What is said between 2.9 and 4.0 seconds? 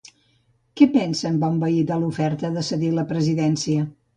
la presidència?